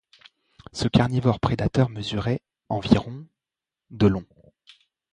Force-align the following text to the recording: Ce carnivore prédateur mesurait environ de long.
Ce 0.73 0.87
carnivore 0.87 1.39
prédateur 1.39 1.89
mesurait 1.91 2.41
environ 2.69 3.27
de 3.91 4.07
long. 4.07 4.25